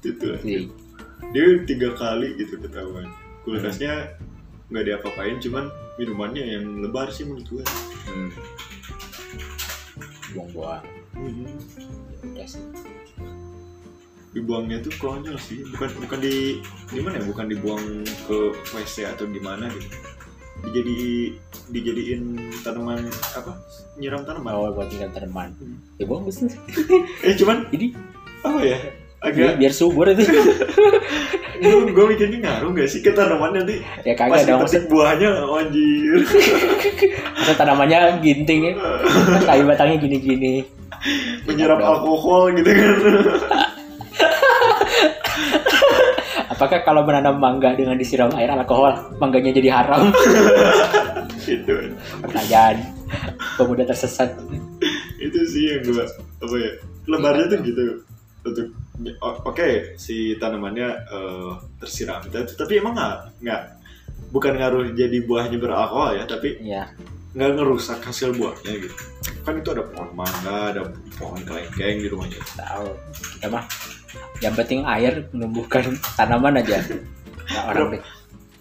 itu 0.00 0.28
Jadi, 0.32 0.68
dia 1.32 1.44
tiga 1.64 1.92
kali 1.92 2.36
gitu 2.36 2.56
ketahuan 2.58 3.04
kulkasnya 3.46 4.18
nggak 4.66 4.84
diapa-apain 4.90 5.38
cuman 5.38 5.70
minumannya 5.94 6.42
yang 6.58 6.82
lebar 6.82 7.06
sih 7.14 7.22
menurut 7.22 7.46
gue 7.46 7.64
hmm. 8.10 8.30
Buang-buang. 10.34 10.84
Mhm. 11.16 11.46
Ya 12.34 12.44
sih. 12.44 12.60
dibuangnya 14.36 14.84
tuh 14.84 14.92
konyol 15.00 15.32
sih 15.40 15.64
bukan 15.72 15.88
bukan 15.96 16.20
di 16.20 16.60
gimana 16.92 17.16
ya 17.16 17.24
bukan 17.24 17.48
dibuang 17.48 18.04
ke 18.28 18.52
WC 18.76 19.08
atau 19.16 19.24
di 19.24 19.40
mana 19.40 19.64
gitu 19.72 19.88
dijadi 20.60 20.98
dijadiin 21.72 22.52
tanaman 22.60 23.00
apa 23.32 23.56
nyiram 23.96 24.28
tanaman 24.28 24.52
Oh, 24.52 24.68
buat 24.76 24.92
tinggal 24.92 25.08
tanaman. 25.16 25.56
Hmm. 25.56 25.80
Ya 25.96 26.04
buang 26.04 26.28
sih. 26.28 26.52
eh 27.24 27.32
cuman 27.32 27.64
Ini 27.72 27.96
apa 28.44 28.60
ya 28.60 28.78
agak 29.26 29.58
biar 29.58 29.72
subur 29.74 30.06
itu. 30.10 30.22
gue 31.56 31.88
gue 31.88 32.04
mikirnya 32.12 32.38
ngaruh 32.44 32.68
gak 32.76 32.84
sih 32.84 33.00
ke 33.00 33.16
tanaman 33.16 33.48
nanti 33.56 33.80
ya 34.04 34.12
pas 34.12 34.28
kagak 34.28 34.44
dong. 34.44 34.60
dipetik 34.60 34.84
buahnya 34.92 35.28
oh, 35.40 35.56
anjir 35.56 36.20
Masa 37.40 37.52
tanamannya 37.56 38.20
ginting 38.20 38.60
ya. 38.60 38.72
Kayu 39.48 39.64
batangnya 39.64 39.96
gini-gini. 39.98 40.54
menyerap 41.48 41.78
alkohol 41.80 42.50
gitu 42.56 42.70
kan 42.70 42.96
Apakah 46.56 46.80
kalau 46.88 47.04
menanam 47.04 47.36
mangga 47.36 47.76
dengan 47.76 48.00
disiram 48.00 48.32
air 48.32 48.48
alkohol, 48.48 48.96
mangganya 49.20 49.52
jadi 49.52 49.76
haram? 49.76 50.08
gitu 51.44 51.92
Pertanyaan 52.24 52.80
pemuda 53.60 53.84
tersesat. 53.84 54.32
itu 55.16 55.40
sih 55.48 55.62
yang 55.72 55.80
gue 55.84 56.04
apa 56.04 56.54
ya 56.60 56.70
lebarnya 57.08 57.44
tuh 57.48 57.58
gitu 57.64 57.82
untuk 58.46 58.66
oke 59.20 59.98
si 60.00 60.36
tanamannya 60.36 60.88
eh, 61.06 61.52
tersiram. 61.78 62.20
Tapi, 62.32 62.72
emang 62.80 62.96
nggak 62.96 63.16
nggak 63.44 63.62
bukan 64.32 64.52
ngaruh 64.58 64.84
jadi 64.92 65.22
buahnya 65.22 65.58
beralkohol 65.60 66.16
ya 66.18 66.24
tapi 66.26 66.58
Iya. 66.60 66.90
nggak 67.36 67.50
ngerusak 67.60 68.00
hasil 68.00 68.32
buahnya 68.32 68.72
gitu. 68.80 68.96
Kan 69.44 69.60
itu 69.60 69.68
ada 69.70 69.84
pohon 69.86 70.10
mangga 70.16 70.72
ada 70.72 70.82
pohon 71.14 71.38
kelengkeng 71.44 72.00
di 72.02 72.08
rumahnya. 72.08 72.40
Tahu. 72.56 72.88
Kita 73.38 73.46
mah 73.52 73.64
yang 74.40 74.54
penting 74.56 74.80
air 74.88 75.28
menumbuhkan 75.30 75.92
tanaman 76.16 76.56
aja. 76.58 76.80
Nggak 77.46 77.64
orang 77.70 77.88
deh. 77.94 78.02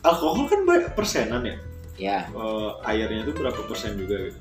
Alkohol 0.06 0.46
kan 0.46 0.62
banyak 0.68 0.92
persenan 0.94 1.42
ya? 1.42 1.58
Ya 1.96 2.18
Eh, 2.30 2.72
airnya 2.86 3.24
itu 3.24 3.32
berapa 3.32 3.58
persen 3.66 3.96
juga 3.96 4.20
gitu? 4.30 4.40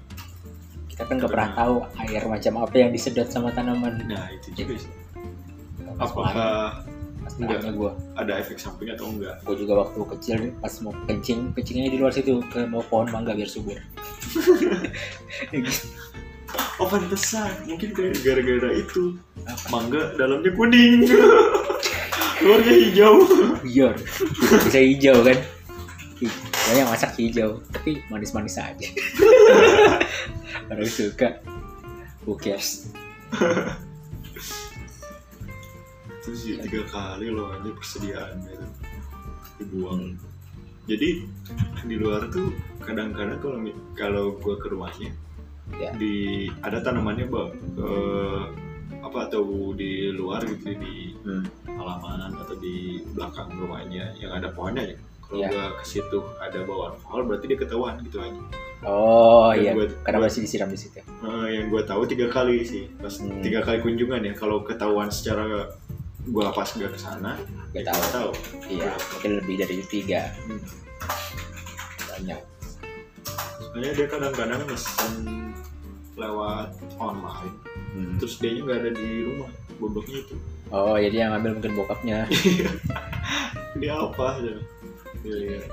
Kita 0.91 1.07
kan 1.07 1.19
nggak 1.23 1.31
pernah 1.33 1.51
tahu 1.55 1.75
air 2.03 2.23
macam 2.27 2.53
apa 2.67 2.75
yang 2.77 2.91
disedot 2.91 3.31
sama 3.31 3.55
tanaman. 3.55 4.03
Nah 4.05 4.27
itu 4.35 4.51
juga 4.53 4.75
sih 4.79 4.91
apakah 5.99 6.85
enggak. 7.41 7.73
gue 7.73 7.91
ada 8.21 8.33
efek 8.39 8.61
samping 8.61 8.93
atau 8.93 9.09
enggak? 9.11 9.41
Gue 9.43 9.57
juga 9.59 9.87
waktu 9.87 10.01
kecil 10.17 10.37
nih, 10.49 10.53
pas 10.61 10.75
mau 10.85 10.93
kencing 11.09 11.53
kencingnya 11.57 11.91
di 11.91 11.99
luar 11.99 12.13
situ 12.13 12.41
ke 12.53 12.67
mau 12.69 12.83
pohon 12.87 13.09
mangga 13.11 13.35
biar 13.35 13.49
subur. 13.49 13.79
Oh 16.79 16.87
pantesan. 16.87 17.51
Mungkin 17.67 17.95
kayak 17.95 18.23
gara-gara 18.23 18.71
itu. 18.75 19.19
Apa? 19.47 19.67
Mangga 19.71 20.15
dalamnya 20.19 20.51
kuning. 20.55 21.07
Luarnya 22.45 22.75
hijau. 22.75 23.15
Biar 23.63 23.95
bisa 24.67 24.81
hijau 24.83 25.19
kan? 25.23 25.39
Ya 26.65 26.73
yang 26.83 26.89
masak 26.91 27.15
hijau 27.19 27.61
tapi 27.71 28.03
manis-manis 28.11 28.59
aja. 28.59 28.89
Orang 30.71 30.91
suka. 30.91 31.39
Who 32.25 32.41
cares 32.41 32.89
itu 36.25 36.33
sih 36.35 36.53
tiga 36.59 36.83
kali 36.87 37.29
loh 37.29 37.53
ini 37.55 37.71
persediaannya 37.71 38.51
itu 38.51 38.67
dibuang 39.59 40.17
Hmm. 40.17 40.17
jadi 40.85 41.09
di 41.83 41.97
luar 41.97 42.29
tuh 42.29 42.49
kadang-kadang 42.79 43.37
kalau 43.39 43.61
kalau 43.95 44.25
gua 44.39 44.57
ke 44.57 44.67
rumahnya 44.67 45.13
Ya. 45.75 45.93
di 45.93 46.45
ada 46.61 46.77
tanamannya 46.79 47.25
bang 47.27 47.51
eh, 47.79 48.43
apa 49.01 49.19
atau 49.27 49.45
di 49.73 50.09
luar 50.11 50.45
gitu 50.45 50.73
di 50.73 51.13
Hmm. 51.23 51.45
halaman 51.67 52.33
atau 52.35 52.53
di 52.55 53.05
belakang 53.11 53.53
rumahnya 53.55 54.13
yang 54.15 54.33
ada 54.35 54.49
pohonnya 54.49 54.85
ya 54.87 54.97
kalau 55.23 55.41
Ya. 55.41 55.49
gua 55.51 55.65
ke 55.75 55.85
situ 55.87 56.19
ada 56.39 56.59
bawa 56.63 56.93
alkohol 56.93 57.21
berarti 57.27 57.47
dia 57.47 57.59
ketahuan 57.59 58.01
gitu 58.01 58.17
aja 58.19 58.41
oh 58.83 59.53
Dan 59.53 59.61
iya 59.61 59.73
gua- 59.73 59.93
karena 60.03 60.19
gua- 60.19 60.27
masih 60.27 60.41
disiram 60.41 60.69
di 60.69 60.79
situ 60.79 61.01
Eh, 61.01 61.47
yang 61.51 61.67
gue 61.67 61.83
tahu 61.83 62.05
tiga 62.05 62.29
kali 62.29 62.61
sih 62.61 62.89
pas 62.95 63.13
Hmm. 63.15 63.41
tiga 63.41 63.61
kali 63.61 63.81
kunjungan 63.81 64.21
ya 64.23 64.33
kalau 64.35 64.61
ketahuan 64.61 65.09
secara 65.09 65.69
gue 66.25 66.45
pas 66.57 66.69
gak 66.69 66.91
ke 66.93 66.99
sana 66.99 67.37
Gak 67.77 67.85
ya 67.85 67.95
tahu. 68.15 68.31
iya 68.71 68.95
mungkin 69.13 69.31
lebih 69.43 69.55
dari 69.61 69.77
tiga. 69.91 70.31
Hmm. 70.47 70.63
banyak. 72.15 72.41
Soalnya 73.59 73.91
dia 73.99 74.07
kadang-kadang 74.07 74.63
mesen 74.71 75.13
lewat 76.15 76.71
online. 77.03 77.55
Hmm. 77.95 78.15
terus 78.19 78.39
dia 78.39 78.55
nggak 78.59 78.79
ada 78.79 78.91
di 78.95 79.27
rumah 79.27 79.51
bodohnya 79.83 80.23
itu. 80.23 80.35
Oh 80.71 80.95
jadi 80.95 81.27
yang 81.27 81.31
ngambil 81.35 81.59
mungkin 81.59 81.75
bokapnya. 81.79 82.19
Dia 83.83 83.91
apa 83.99 84.39
aja. 84.39 84.55
Iya, 85.27 85.67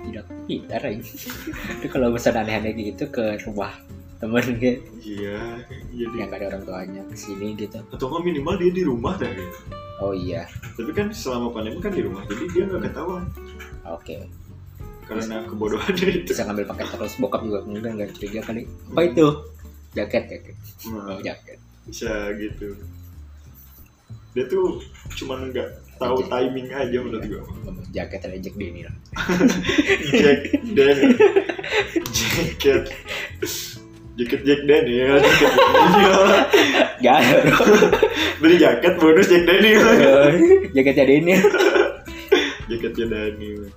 tidak 0.00 0.24
pintar 0.48 0.82
itu 0.88 1.86
kalau 1.92 2.16
pesan 2.16 2.40
aneh-aneh 2.40 2.72
gitu 2.72 3.12
ke 3.12 3.36
rumah 3.44 3.76
temen 4.20 4.44
gitu 4.62 4.84
iya 5.00 5.64
jadi 5.90 6.14
yang 6.14 6.28
gak 6.28 6.40
ada 6.44 6.46
orang 6.54 6.64
tuanya 6.68 7.02
ke 7.08 7.16
sini 7.16 7.56
gitu. 7.56 7.80
Atau 7.88 8.12
nggak 8.12 8.24
minimal 8.28 8.54
dia 8.60 8.70
di 8.70 8.84
rumah 8.84 9.16
dah 9.16 9.32
gitu 9.32 9.80
oh 10.00 10.12
iya. 10.16 10.48
Tapi 10.74 10.90
kan 10.96 11.12
selama 11.12 11.52
pandemi 11.52 11.78
kan 11.78 11.92
di 11.92 12.02
rumah 12.02 12.24
jadi 12.26 12.44
dia 12.50 12.62
nggak 12.66 12.82
ketahuan. 12.90 13.24
Oke. 13.86 14.26
Karena 15.04 15.44
kebodohannya 15.44 16.24
itu. 16.24 16.32
Bisa 16.32 16.48
ngambil 16.48 16.66
paket 16.72 16.88
terus 16.96 17.14
bokap 17.20 17.42
juga 17.44 17.60
mungkin 17.68 18.00
nggak 18.00 18.10
curiga 18.16 18.40
kali. 18.42 18.64
Apa 18.90 19.00
itu? 19.06 19.26
Jaket 19.92 20.24
jaket. 20.30 20.56
Nah, 20.90 21.14
oh 21.14 21.20
jaket. 21.20 21.58
bisa 21.88 22.12
gitu. 22.38 22.78
Dia 24.30 24.44
tuh 24.46 24.78
cuman 25.18 25.50
nggak 25.50 25.98
tahu 25.98 26.22
timing 26.30 26.70
aja 26.70 26.96
menurut 27.02 27.24
gue 27.26 27.42
Ngomong 27.66 27.88
jaket 27.90 28.20
ada 28.22 28.38
Jack 28.38 28.54
Daniel. 28.54 28.92
Jack 30.22 30.40
Daniel. 30.70 31.12
Jaket 32.16 32.84
jaket 34.24 34.40
Jack 34.44 34.60
Daniel. 34.68 35.16
Jaket 35.20 35.50
Jack 35.56 35.70
Daniel. 35.72 36.22
Gak 37.00 37.16
ada 37.16 37.36
bro 37.48 37.64
beli 38.40 38.56
jaket 38.60 38.94
bonus 39.00 39.26
Jack 39.28 39.44
Daniel. 39.48 39.84
Jaketnya 40.76 41.04
Daniel. 41.08 41.48
Jaketnya 42.68 43.06
Daniel 43.08 43.72